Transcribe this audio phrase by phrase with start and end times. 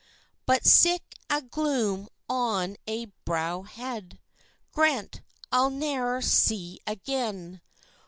[0.47, 4.17] "But sic a gloom on ae browhead,
[4.71, 7.61] Grant I ne'er see again!